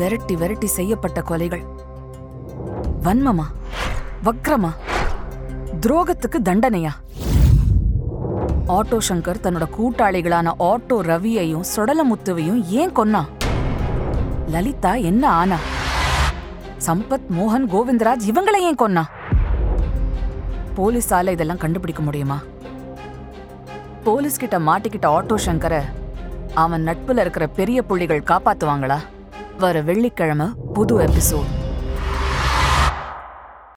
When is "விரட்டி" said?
0.00-0.36, 0.36-0.66